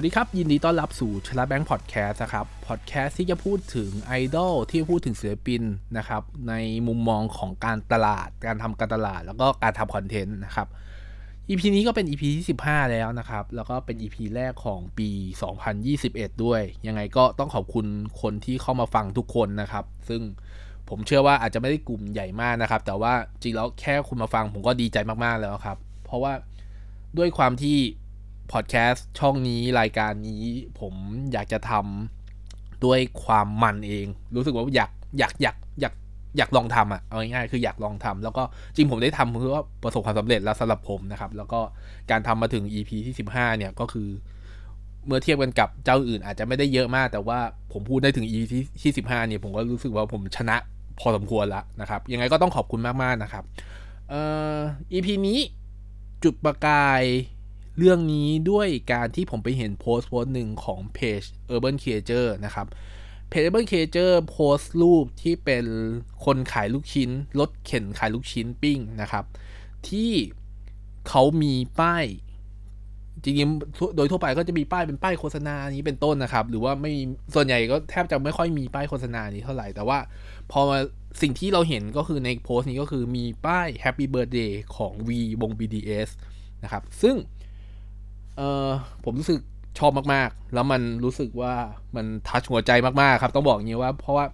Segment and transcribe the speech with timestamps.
[0.00, 5.62] สวัสดีครับ ยินดีต้อนรับสู่ชลาแบงค์พอดแคสต์นะครับพอดแคสต์ที่จะพูดถึงไอดอลที่พูดถึงศิลปิน
[5.98, 6.54] นะครับใน
[6.86, 10.68] มุมมองของการตลาด การทำการตลาด แล้วก็การทำคอนเทนต์นะครับ
[11.48, 15.08] EP นี้ก็เป็น EP ที่ 15 แล้วนะครับ แล้วก็เป็น EP แรกของปี
[15.76, 17.86] 2021 ด้วย ยังไงก็ต้องขอบคุณ
[18.20, 20.20] คนที่เข้ามาฟังทุกคนนะครับ ซึ่ง
[20.88, 26.32] ผมเชื่อว่าอาจจะไม่ได้กลุ่มใหญ่มากนะครับ แต่ว่าจริงแล้วแค่คุณมาฟังผมก็ดีใจมากๆแล้วครับ เพราะว่า
[27.18, 27.78] ด้วยความที่
[28.52, 30.44] พอดแคสต์ช่องนี้รายการนี้
[30.80, 30.94] ผม
[31.32, 35.94] อยากจะทำด้วยความมันเอง รู้สึกว่าอยากอยากอยากอยาก
[36.36, 38.42] อยากลองทำอะเอาง่ายๆคืออยากลองทำแล้วก็
[38.76, 41.60] จริงผมได้ทำเพื่อว่าประสบความสำเร็จแล้วสำหรับผมนะครับ แล้วก็
[42.10, 44.08] การทำมาถึง EP ที่ 15 เนี่ยก็คือ
[45.06, 47.38] เมื่อเทียบกันกับเจ้าอื่น อาจจะไม่ได้เยอะมาก แต่ว่า
[47.72, 50.56] ผมพูดได้ถึง EP ที่15เนี่ยผมก็รู้สึกว่าผมชนะ
[51.00, 53.44] พอสมควรแล้วนะครับ ยังไงก็ต้องขอบคุณมากๆนะครับ
[54.10, 54.22] เอ่
[54.54, 54.56] อ
[54.92, 55.38] EP นี้
[56.24, 57.02] จุดประกาย
[57.80, 61.22] เรื่องนี้ด้วยการที่ผมไปเห็นโพสต์โพสต์หนึ่งของเพจ
[61.54, 62.66] Urban Creator นะครับ
[63.28, 65.64] เพจ Urban Creator โพสต์รูปที่เป็น
[66.24, 67.10] คนขายลูกชิ้น
[67.40, 69.24] รถเข็นขายลูกชิ้นปิ้งนะครับ
[69.88, 70.12] ที่
[71.08, 72.04] เขามีป้าย
[73.22, 76.92] จริงๆโดยทั่วไปก็จะมีป้ายเป็นป้ายโฆษณานี้เป็นต้นนะครับ หรือว่าไม่
[77.34, 79.98] ส่วนใหญ่ก็แทบจะไม่ค่อยมีป้ายโฆษณานี้เท่าไหร่ แต่ว่า
[80.52, 80.78] พอมา
[81.22, 85.10] สิ่งที่เราเห็นก็คือในโพสต์นี้ก็คือมีป้าย Happy Birthday ของ V
[85.42, 86.08] วง BDS
[86.64, 87.16] นะครับ ซึ่ง
[88.36, 88.68] เออ
[89.04, 89.40] ผมรู้สึก
[89.78, 91.54] ชอบมากๆ แล้วมันรู้สึกว่า
[91.96, 92.70] มันทัชหัวใจ
[93.00, 94.24] มากๆครับ ต้องบอกอย่างนี้ว่าเพราะว่า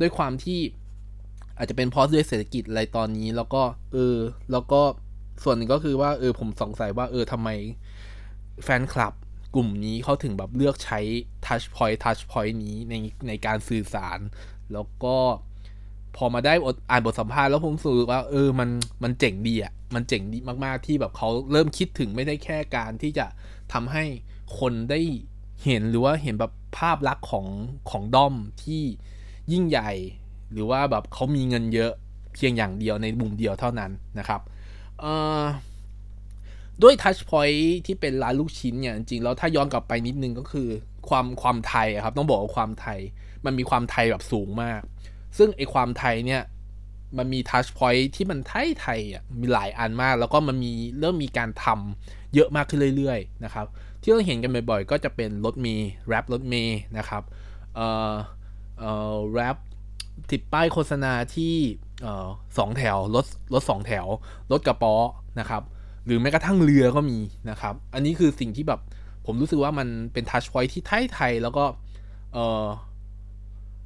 [0.00, 0.60] ด้วยความที่
[1.58, 4.16] อาจจะเป็นเพราะด้วยเศรษฐกิจอะไรตอนนี้ แล้วก็เออ
[4.52, 4.80] แล้วก็
[5.44, 7.48] ส่วนหนึ่งก็คือว่าเออผมสงสัยว่าเออทำไม
[8.64, 9.14] แฟนคลับ
[9.54, 11.00] กลุ่มนี้เขาถึงแบบเลือกใช้
[11.46, 12.94] touch point touch point นี้ใน
[13.28, 14.18] ในการสื่อสาร
[14.72, 15.16] แล้วก็
[16.16, 16.54] พอมาได้
[16.90, 18.68] อ่านบทสัมภาษณ์แล้วผมรู้สึกว่าเออมัน
[19.02, 23.26] มันเจ๋งดีอะมันเจ๋งดีมากๆที่แบบเขาเริ่มคิดถึงไม่ได้แค่การที่จะ
[23.72, 24.04] ทำให้
[24.58, 25.00] คนได้
[25.64, 27.46] เห็นหรือว่าเห็นแบบภาพลักษณ์ของ
[27.90, 28.82] ของด้อมที่
[29.52, 29.90] ยิ่งใหญ่
[30.52, 31.92] หรือว่าแบบเขามีเงินเยอะ
[32.34, 34.40] เพียงอย่างเดียวในมุมเดียวเท่านั้นนะครับ
[36.82, 40.68] ด้วยทัชพอยท์ที่เป็นร้านลูกชิ้นเนี่ยจริงๆแล้วถ้าย้อนกลับไปนิดนึงก็คือ
[41.08, 42.98] ความความไทยครับต้องบอกว่าความไทย
[43.44, 44.82] มันมีความไทยแบบสูงมาก
[45.36, 46.42] ซึ่งไอความไทยเนี่ย
[47.18, 53.66] มันมีทัชพอยท์ที่มันไทยไทยอะมีหลายอันมาก แล้วก็มันมีเริ่มมีการทำเยอะมากขึ้นเรื่อยๆนะครับ
[54.02, 57.22] ที่เราเห็นกันบ่อยๆ ก็จะเป็นรถเมย์แรปรถเมย์นะครับ
[57.74, 58.12] เอ่อ
[58.78, 59.56] เอ่อแรป
[60.30, 61.54] ติดป้ายโฆษณาที่
[62.02, 62.26] เอ่อ
[62.58, 64.06] สองแถวรถรถสองแถว
[64.52, 64.94] รถกระป๋อ
[65.40, 65.62] นะครับ
[66.06, 67.18] หรือแม้กระทั่งเรือก็มี
[67.50, 68.80] นะครับอันนี้คือสิ่งที่แบบ
[69.26, 71.64] ผมรู้สึกว่ามันเป็นทัชพอยท์ที่ไทยไทยแล้วก็
[72.32, 72.64] เออ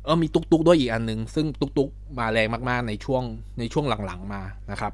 [0.07, 3.23] เออมีตุกตุกด้วยอีกอันหนึ่งซึ่งตุกตุกมาแรงมากๆในช่วง
[3.59, 4.93] ในช่วงหลังๆมานะครับ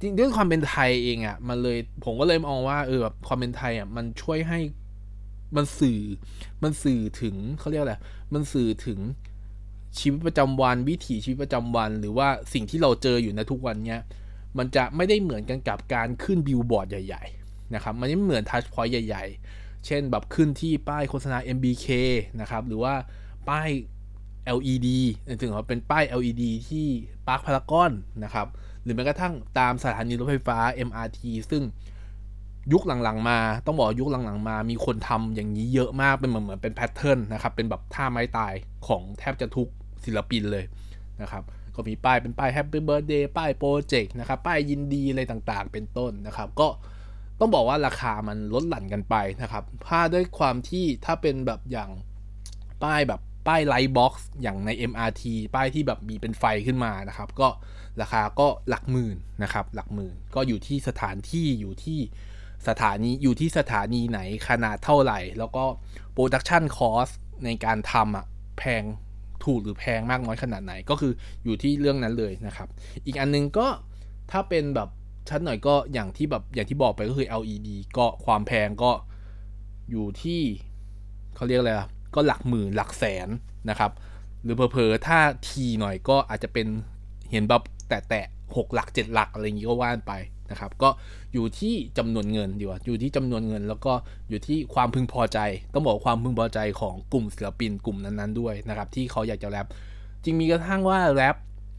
[0.00, 4.60] จริงด้วยความเป็นไทยเองอะ่ะมันเลยผมก็เลยมองว่าเออแบบความเป็นไทยอะ่ะมันช่วยให้
[5.56, 6.00] มันสื่อ
[6.62, 7.96] มันสื่อถึงเขาเรียกอะไร
[8.34, 8.98] มันสื่อถึง
[9.98, 14.00] ชีวิตประจำวันวิถีชีวิตประจำวัน หรือว่าสิ่งที่เราเจออยู่ในทุกวันเนี้ย
[14.58, 19.24] มันจะไม่ได้เหมือนกันกับการขึ้นบิลบอร์ดใหญ่ ๆ นะครับ มันไม่เหมือน touchpoint ใหญ่
[19.56, 21.86] ๆ เช่นแบบขึ้นที่ป้ายโฆษณา MBK
[22.40, 22.94] นะครับ หรือว่า
[23.48, 23.68] ป้าย
[24.56, 24.88] LED
[25.42, 26.86] ถึงว่าเป็นป้าย LED ที่
[27.28, 27.92] Parc Paragon
[28.24, 28.46] นะครับ
[28.82, 30.58] หรือแม้กระทั่งตามสถานีรถไฟฟ้า
[30.88, 31.20] MRT
[31.50, 31.62] ซึ่ง
[32.72, 38.52] ยุคหลังๆ มาต้องบอกยุคหลังๆ มา มีคนทำอย่างนี้เยอะมากเป็นเหมือนเหมือนเป็น pattern นะครับ เป็นแบบท่าไม้ตาย
[38.86, 39.68] ของแทบจะทุก
[40.04, 40.64] ศิลปินเลย
[41.22, 41.42] นะครับ
[41.74, 46.68] ก็มีป้ายเป็นป้าย Happy Birthday ป้ายโปรเจกต์นะครับ ป้ายยินดีอะไรต่างๆ เป็นต้นนะครับ ก็
[47.40, 51.90] ต้องบอกว่าราคามันลดหลั่นกันไปนะครับ ถ้าด้วยความที่ถ้าเป็นแบบอย่าง
[52.84, 55.22] ป้ายแบบ ป้าย lightbox อย่างใน MRT
[55.54, 57.48] ป้ายที่แบบมีเป็นไฟขึ้นมานะครับ ก็
[58.00, 62.00] ราคาก็หลักหมื่นนะครับ หลักหมื่นก็อยู่ที่สถานที่อยู่ที่
[62.68, 65.64] สถานีอยู่ที่สถานีไหนขนาดเท่าไหร่ แล้วก็
[66.12, 67.08] production cost
[67.44, 68.26] ในการทำอะ
[68.58, 68.82] แพง
[69.44, 71.12] ถูกหรือแพงมากน้อยขนาดไหนก็คือ
[71.44, 72.68] อยู่ที่เรื่องนั้นเลยนะครับ
[73.06, 73.66] อีกอันนึงก็
[74.30, 74.88] ถ้าเป็นแบบ
[75.28, 78.92] ชัดหน่อยก็อย่างที่แบบอย่างที่บอกไปก็คือ LED ก็ความแพงก็
[79.90, 80.40] อยู่ที่
[81.36, 83.28] เขาเรียกอะไรอะ ก็หลักหมื่นหลักแสน
[83.70, 83.90] นะครับ
[84.42, 85.18] หรือเพอๆถ้า
[85.48, 86.66] ทีหน่อยก็อาจจะเป็น
[87.30, 90.12] เห็นแบบแตะๆหกหลักเจ็ดหลักอะไรอย่างนี้ก็ว่านไป
[90.50, 90.88] นะครับ ก็
[91.32, 93.92] อยู่ที่จำนวนเงินดีกว่า อยู่ที่จำนวนเงิน แล้วก็
[94.28, 95.38] อยู่ที่ความพึงพอใจ
[95.74, 99.66] ต้องบอกความพึงพอใจของกลุ่มศิลปินกลุ่มนั้นๆด้วยนะครับ ที่เขาอยากจะแรป
[100.24, 101.36] จริงมีกระทั่งว่าแรป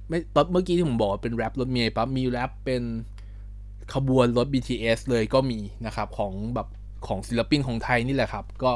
[0.09, 2.83] ไม่ปั๊บเมื่อกี้ที่ผมบอกเป็นแรปรถเมย์ปั๊บมีแรปเป็น
[3.93, 6.67] ขบวนรถ BTS เลยก็มีนะครับ ของแบบ
[7.07, 8.71] ของศิลปินของไทยนี่แหละครับ ก็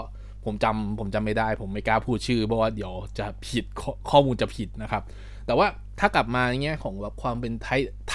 [0.45, 3.65] ผมจำผมจำไม่ได้ ผมไม่กล้าพูดชื่อเพราะว่าเดี๋ยวจะผิด
[4.09, 5.03] ข้อมูลจะผิดนะครับ
[5.45, 5.67] แต่ว่า
[5.99, 7.67] ถ้ากลับมาเงี้ยของแบบความเป็นไท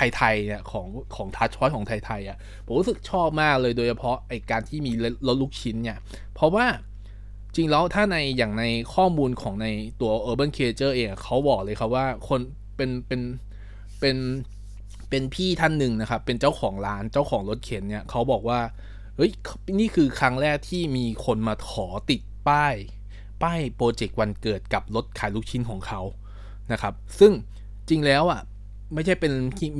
[0.06, 0.86] ยไทยเนี่ยของ
[1.16, 4.92] ของทัชพอยของไทยๆอะผมรู้สึกชอบมากเลยโดยเฉพาะไอการที่มี
[5.26, 5.98] รถลูกชิ้นเนี่ย
[6.34, 6.66] เพราะว่า
[7.54, 8.64] จริงแล้วถ้าในอย่างใน
[8.94, 9.66] ข้อมูลของใน
[10.00, 12.40] ตัว Urban c a g e r เองเขาบอกเลยครับว่าคน
[12.76, 13.20] เป็นเป็น
[14.00, 14.16] เป็น
[15.10, 18.58] เป็นพี่ท่านหนึ่งนะครับ เป็นเจ้าของร้านเจ้าของรถเข็นเนี่ยเขาบอกว่า
[19.16, 19.30] เฮ้ย
[19.80, 22.74] นี่คือครั้งแรกที่มีคนมาขอติดป้าย
[23.42, 26.00] ป้ายโปรเจกต์วันเกิดกับรถขายลูกชิ้นของเขา
[26.72, 27.32] นะครับ ซึ่ง
[27.88, 28.40] จริงแล้วอะ
[28.94, 29.32] ไม่ใช่เป็น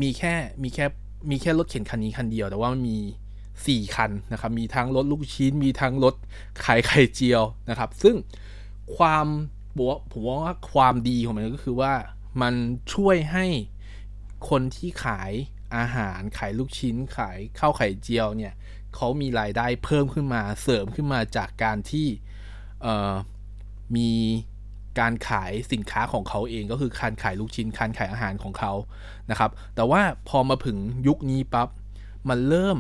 [0.03, 0.85] มีแค่มีแค่
[1.31, 2.99] มีแค่รถเข็นคันนี้คันเดียว แต่ว่ามันมี
[3.47, 6.15] 4 คันนะครับ มีทั้งรถลูกชิ้น มีทั้งรถ
[6.65, 8.15] ขายไข่เจียวนะครับ ซึ่ง
[8.97, 9.27] ความ
[9.77, 11.93] บอกผมว่าความดีของมันก็คือว่า
[12.43, 12.55] มัน
[12.95, 13.47] ช่วยให้
[14.49, 15.33] คนที่ขาย
[15.77, 18.53] อาหารขายลูกชิ้นขายข้าวไข่เจียวเนี่ย
[18.95, 22.07] เขามีรายได้เพิ่มขึ้นมาเสริมขึ้นมาจากการที่
[23.97, 24.11] มี
[24.99, 28.73] การขายสินค้าของเขาเองก็คือการขายลูกชิ้นการขายอาหารของเขา
[29.31, 31.69] นะครับ แต่ว่าพอมาถึงยุคนี้ปับ๊บ
[32.29, 32.79] มันเริ่ม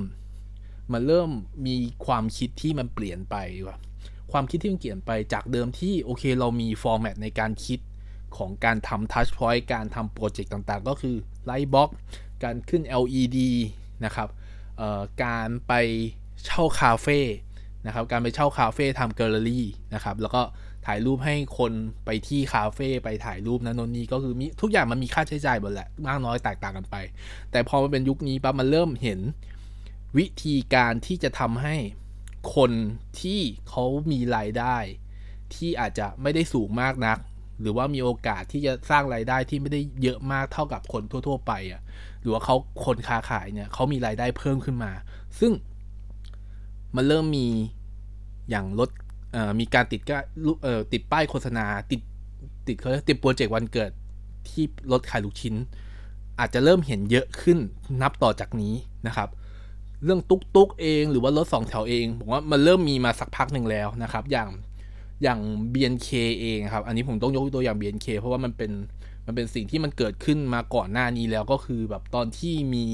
[0.93, 1.31] มันเริ่ม
[1.67, 1.77] มี
[2.07, 3.37] ความคิดที่มันเปลี่ยนไป
[3.67, 3.77] ว่ะ
[4.33, 7.81] ความคิดที่มันเปลี่ยนไปจากเดิมที่โอเคเรามีฟอร์แมตในการคิด
[8.37, 11.91] ของการทำ touchpoint การทำโปรเจกต์ต่างๆ ก็คือ lightbox
[12.45, 13.39] การขึ้น LED
[14.05, 14.29] นะครับ
[15.25, 15.73] การไป
[16.45, 17.21] เช่าคาเฟ่
[17.87, 20.43] นะครับการไปเช่าคาเฟ่ทำแกลเลอรี่นะครับแล้วก็
[20.87, 21.73] ถ่ายรูปให้คน
[22.05, 26.97] ไปที่คาเฟ่ไปถ่ายรูปนะนนนี่ก็คือมีทุกอย่างมันมีค่าใช้จ่ายหมดแหละมากน้อยแตกต่างกันไป
[27.51, 29.21] แต่พอมันเป็นยุคนี้ปั๊บมันเริ่มเห็น
[30.19, 31.77] วิธีการที่จะทำให้
[32.55, 32.73] คน
[33.21, 34.77] ที่เขามีรายได้
[35.55, 37.19] ที่อาจจะไม่ได้สูงมากนัก
[37.61, 41.83] หรือว่ามีโอกาสที่จะสร้างรายได้ที่ไม่ได้เยอะมากเท่ากับคนทั่ว ๆ ไปอะ
[42.21, 44.93] หรือว่าเขาคนค้าขายเนี่ยเขามีรายได้เพิ่มขึ้นมา
[45.41, 45.53] ซึ่ง
[46.97, 47.47] มันเริ่มมี
[48.51, 48.91] อย่างลด
[49.61, 50.19] มีการติดก็
[50.93, 52.01] ติดป้ายโฆษณา ติด
[52.67, 53.91] ติดเขาติดโปรเจกต์วันเกิด
[54.49, 55.55] ที่รถขายลูกชิ้น
[56.39, 57.59] อาจจะเริ่มเห็นเยอะขึ้น
[58.03, 58.75] นับต่อจากนี้
[59.07, 59.29] นะครับ
[60.05, 64.49] เรื่องตุ๊กตุ๊กเองหรือว่ารถสองแถวเองผมว่ามันเริ่มมีมาสักพักหนึ่งแล้วนะครับ อย่าง
[65.23, 65.41] อย่าง
[65.73, 66.09] BNK
[66.41, 68.73] เองครับ อันนี้ผมต้องยกตัวอย่าง BNK เพราะว่ามันเป็น
[69.27, 72.85] มันเป็นสิ่งที่มันเกิดขึ้นมาก่อนหน้านี้แล้วก็คือแบบตอนที่มี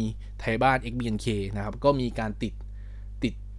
[0.40, 1.26] ไทยบ้าน XBNK
[1.56, 2.54] นะครับ ก็มีการติด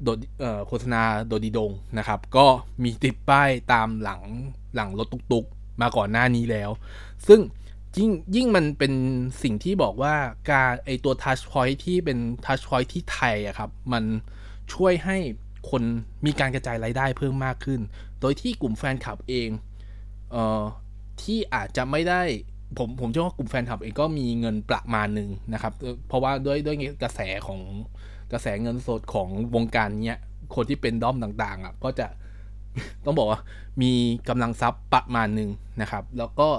[0.03, 0.19] โดด
[0.67, 2.45] โฆษณาโดดีดงนะครับ ก็
[2.83, 4.21] มีติดป้ายตามหลัง
[4.75, 6.69] หลังรถตุกๆ มาก่อนหน้านี้แล้ว
[7.27, 7.39] ซึ่ง
[7.97, 8.93] ยิ่งยิ่งมันเป็น
[9.43, 10.15] สิ่งที่บอกว่า
[10.51, 14.03] การไอตัวทัชพอยที่เป็นทัชพอยที่ไทยอะครับ มัน
[14.73, 15.17] ช่วยให้
[15.69, 15.83] คน
[16.25, 17.81] มีการกระจายรายได้เพิ่มมากขึ้น
[18.21, 19.49] โดยที่กลุ่มแฟนคลับเอง
[20.31, 20.63] เอ่อ
[21.21, 22.21] ที่อาจจะไม่ได้
[22.77, 25.73] ผมผมเชื่อว่ากลุ่มแฟนคลับเองก็มีเงินประมาณหนึ่งนะครับ
[26.07, 27.59] เพราะว่าด้วยด้วยกระแสของ
[28.31, 30.19] กระแสเงินสดของวงการเนี้ย
[30.55, 32.07] คนที่เป็นด้อมต่างๆอะก็จะ
[33.05, 33.39] ต้องบอกว่า
[33.81, 33.91] มี
[34.29, 35.49] กำลังทรัพย์ประมาณหนึ่ง
[35.81, 36.49] นะครับ แล้วก็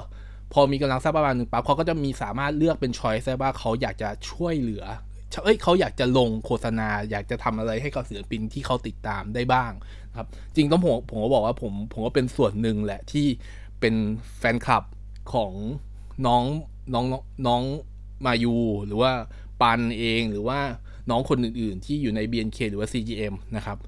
[0.52, 4.84] พอมีกำลังทรัพย์ประมาณหนึ่งปั๊บเขาก็จะมีสามารถเลือกเป็นช้อยส์ได้ว่าเขาอยากจะช่วยเหลือ
[5.44, 9.72] เอ้ยเขาอยากจะลงโฆษณา อยากจะทำอะไรให้กับศิลปินที่เขาติดตามได้บ้าง
[10.16, 13.26] ครับ จริงต้องผมผมก็บอกว่าผมผมก็เป็นส่วนหนึ่งแหละที่
[13.80, 13.94] เป็น
[14.38, 14.84] แฟนคลับ
[15.32, 15.52] ของ
[16.26, 16.44] น้อง
[16.94, 17.04] น้อง
[17.46, 17.62] น้อง
[18.26, 19.12] มายูหรือว่า
[19.60, 20.58] ปันเองหรือว่า
[21.10, 23.78] น้องคนอื่นๆ ที่อยู่ใน BNK หรือว่า CGM นะครับ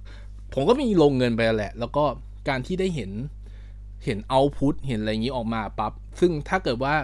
[0.55, 2.05] ผมก็มีลงเงินไปแหละ แล้วก็
[2.49, 3.11] การที่ได้เห็น
[4.05, 6.95] เห็น output เห็นอะไรอย่างนี้ออกมาปั๊บซึ่งถ้าเกิดว่า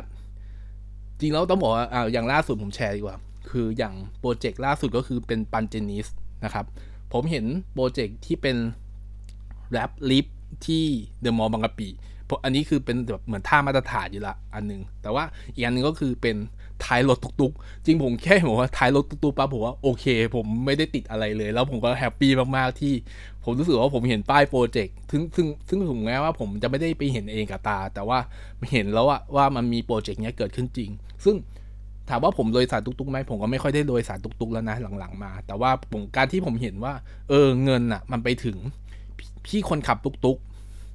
[1.21, 3.17] จริงแล้วต้องบอกว่าอ่าอย่างล่าสุดผมแชร์ดีกว่า
[3.53, 6.07] คืออย่างโปรเจกต์ล่าสุดก็คือเป็นปัญเจนิษฐ์
[6.45, 6.67] นะครับ
[7.13, 7.45] ผมเห็น
[7.75, 8.57] โปรเจกต์ที่เป็น
[9.71, 10.27] wrap lift
[10.67, 10.85] ที่
[11.21, 11.89] เดอะมอลล์บางกะปิ
[12.45, 16.37] อันนี้คือเป็นแบบเหมือนท่ามาตรฐานอยู่ละอันนึง แต่ว่าอีกอันนึงก็คือเป็น
[16.85, 20.05] ท้ายรถตุกๆ จริงผมแค่บอกว่าท้ายรถตุกๆปั๊บผมว่าโอเค
[20.35, 22.93] ผมไม่ได้ติดอะไรเลย แล้วผมก็ happy มากๆที่
[23.45, 28.19] ผมรู้สึกว่าผมเห็นป้ายโปรเจกต์ซึ่งซึ่งซึ่งถึงแม้ว่าผมจะไม่ได้ไปเห็นเองกับตา แต่ว่า
[28.73, 30.91] เห็นแล้วว่าว่ามันมีโปรเจกต์นี้เกิดขึ้นจริง
[31.25, 31.37] ซึ่ง
[32.11, 36.93] ถามว่าผมโดยสารตุกๆไหมผมก็ไม่ค่อยได้โดยสารตุกๆแล้วนะหลังๆมา แต่ว่าผมการที่ผมเห็นว่า
[37.29, 38.57] เออเงินอะ มันไปถึง
[39.47, 40.39] พี่คนขับตุก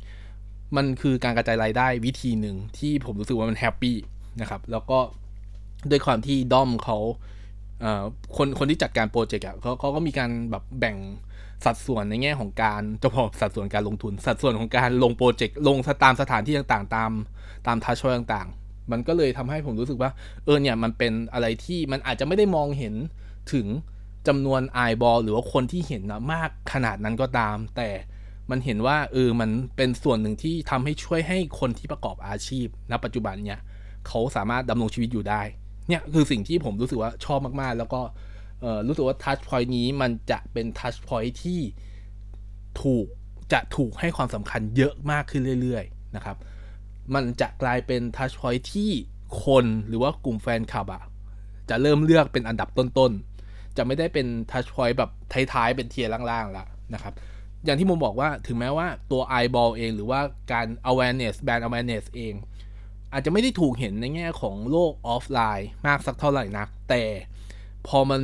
[0.09, 3.95] ๆ มันคือการกระจายรายได้วิธีหนึ่งที่ผมรู้สึกว่ามัน happy
[4.41, 4.99] นะครับ แล้วก็
[5.89, 6.97] ด้วยความที่ด้อมเขา
[8.37, 10.97] คนคนที่จัดการโปรเจกต์อะเขาเขาก็มีการแบบแบ่ง
[11.65, 17.11] สัดส่วนในแง่ของการจะบอกสัดส่วนการลงทุน สัดส่วนของการลงโปรเจกต์ลงตามสถานที่ต่างๆ ตาม
[17.67, 20.11] ตามทัชชอยต่างๆ มันก็เลยทำให้ผมรู้สึกว่า
[20.45, 22.93] เออเนี่ยมันเป็นอะไรที่มันอาจจะไม่ได้มองเห็น
[23.53, 23.67] ถึง
[24.27, 27.89] จำนวนไอบอลหรือว่าคนที่เห็นนะมากขนาดนั้นก็ตาม แต่
[28.49, 33.59] มันเห็นว่าเออมันเป็นส่วนหนึ่งที่ทำให้ช่วยให้คนที่ประกอบอาชีพณปัจจุบันเนี่ย
[34.07, 35.41] เขาสามารถดำรงชีวิตอยู่ได้
[35.87, 38.01] เนี่ยคือสิ่งที่ผมรู้สึกว่าชอบมากๆ แล้วก็
[38.87, 41.59] รู้สึกว่าทัชพอยต์นี้มันจะเป็นทัชพอยต์ที่
[42.81, 43.05] ถูก
[43.53, 46.37] จะถูกให้ความสำคัญเยอะมากขึ้นเรื่อย ๆ นะครับ
[47.15, 48.91] มันจะกลายเป็นทัชพอยที่
[49.43, 51.03] คนหรือว่ากลุ่มแฟนคลับอะ
[51.69, 55.09] จะเริ่มเลือกเป็นอันดับต้นๆ จะไม่ได้เป็นทัชพอยแบบ
[55.53, 57.13] ท้ายๆ เป็น tier ล่างๆล้วนะครับ
[57.65, 60.21] อย่างที่ผมบอกว่าถึงแม้ว่าตัว eyeball เอง หรือว่า
[60.51, 62.33] การ awareness brand awareness เอง
[63.13, 67.03] อาจจะไม่ได้ถูกเห็นในแง่ของโลกออฟไลน์มากสักเท่าไหร่นัก แต่
[67.87, 68.21] พอมัน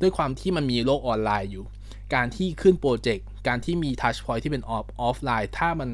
[0.00, 1.64] ด้วยความที่มันมีโลกออนไลน์อยู่
[2.14, 5.90] การที่ขึ้นโปรเจกต์ การที่มี touchpoint ที่เป็นออฟออฟไลน์ ถ้ามัน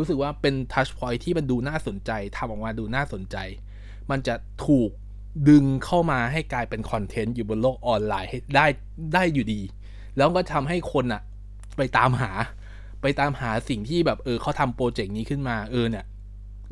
[0.00, 3.36] รู้สึกว่าเป็น touchpoint ที่มันดูน่าสนใจทำออกมาดูน่าสนใจ
[4.10, 4.34] มันจะ
[4.66, 4.90] ถูก
[5.48, 8.66] ดึงเข้ามาให้กลายเป็นคอนเทนต์อยู่บนโลกออนไลน์ให้ได้
[9.14, 9.60] ได้อยู่ดี
[10.16, 11.22] แล้วก็ทำให้คนอะ
[11.76, 12.30] ไปตามหา
[13.02, 16.04] ไปตามหาสิ่งที่แบบเออเขาทำโปรเจกต์นี้ขึ้นมาเออเนี่ย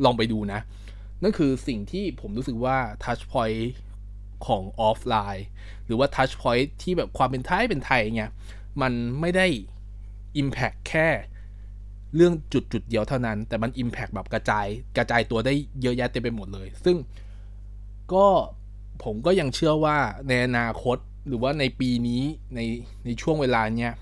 [0.04, 0.61] ลองไปดูนะ
[1.23, 3.62] นั่นคือสิ่งที่ผมรู้สึกว่า Touch Point
[4.47, 5.47] ของออฟไลน์
[5.87, 8.30] หรือว่า Touch Point ที่แบบความเป็นไทยเป็นไทยเนี่ย
[8.82, 9.47] มันไม่ได้
[10.42, 11.08] Impact แค่
[12.17, 16.97] เรื่องจุดจุดเดียวเท่านั้น แต่มัน Impact แบบกระจายกระจายตัวได้เยอะแยะเต็มไปหมดเลย ซึ่ง
[18.12, 18.27] ก็
[19.05, 19.97] ผมก็ยังเชื่อว่า
[20.29, 20.99] ในอนาคต
[21.29, 22.23] หรือว่าในปีนี้
[22.55, 22.61] ใน
[23.05, 23.93] ในช่วงเวลาเนี้ย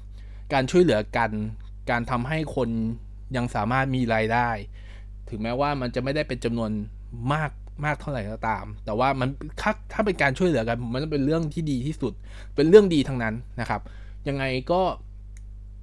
[0.53, 1.31] การช่วยเหลือกัน
[1.91, 2.69] การทำให้คน
[3.37, 4.49] ยังสามารถมีรายได้
[5.29, 6.71] ถึงแม้ว่ามันจะไม่ได้เป็นจำนวน
[7.33, 7.51] มาก
[7.85, 9.29] มากเท่าไหร่ก็ตาม แต่ว่ามัน
[9.61, 12.13] ถ้าถ้าเป็นการช่วยเหลือกันมันเป็นเรื่องที่ดีที่สุด
[12.55, 13.81] เป็นเรื่องดีทั้งนั้นนะครับ
[14.29, 14.81] ยังไงก็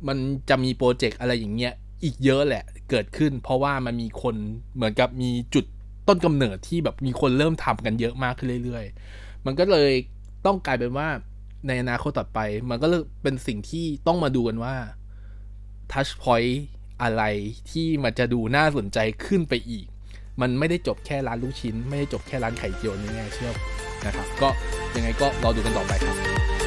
[0.08, 0.18] มัน
[0.50, 4.36] จะมีโปรเจกต์อะไรอย่างเงี้ย อีกเยอะแหละเกิดขึ้น เพราะว่ามันมีคน
[4.76, 5.66] เหมือนกับมีจุด
[6.08, 9.92] ต้นกำเนิดที่แบบมีคนเริ่มทำกันเยอะมากขึ้นเรื่อยๆ มันก็เลย
[10.46, 11.08] ต้องกลายเป็นว่า
[11.68, 14.76] ในอนาคตต่อไป มันก็เลยเป็นสิ่งที่ต้องมาดูกันว่า
[15.92, 16.54] touch point
[17.02, 17.24] อะไร
[17.72, 19.86] ที่มันจะดูน่าสนใจขึ้นไปอีก
[20.42, 23.54] มันไม่ได้จบแค่ร้านลูกชิ้น ไม่ได้จบแค่ร้านไข่เจียวนี่แน่เชื่อ
[24.06, 24.50] นะครับ ก็
[24.96, 26.63] ยังไงก็รอดูกันต่อไปครับ